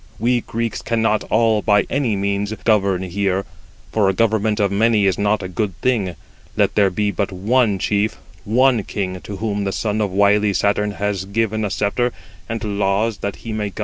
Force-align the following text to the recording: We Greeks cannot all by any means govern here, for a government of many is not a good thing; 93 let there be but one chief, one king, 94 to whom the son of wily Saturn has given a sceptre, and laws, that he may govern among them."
We 0.17 0.41
Greeks 0.41 0.81
cannot 0.81 1.23
all 1.25 1.61
by 1.61 1.85
any 1.87 2.15
means 2.15 2.51
govern 2.63 3.03
here, 3.03 3.45
for 3.91 4.09
a 4.09 4.13
government 4.15 4.59
of 4.59 4.71
many 4.71 5.05
is 5.05 5.19
not 5.19 5.43
a 5.43 5.47
good 5.47 5.79
thing; 5.81 6.05
93 6.55 6.57
let 6.57 6.73
there 6.73 6.89
be 6.89 7.11
but 7.11 7.31
one 7.31 7.77
chief, 7.77 8.17
one 8.43 8.81
king, 8.81 9.11
94 9.13 9.35
to 9.35 9.39
whom 9.39 9.63
the 9.63 9.71
son 9.71 10.01
of 10.01 10.09
wily 10.09 10.53
Saturn 10.55 10.93
has 10.93 11.25
given 11.25 11.63
a 11.63 11.69
sceptre, 11.69 12.11
and 12.49 12.79
laws, 12.79 13.17
that 13.17 13.35
he 13.35 13.49
may 13.53 13.69
govern 13.69 13.69
among 13.69 13.73
them." 13.75 13.79